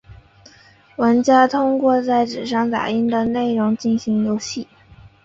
[0.95, 4.67] 玩家通过在纸上打印的内容进行游戏。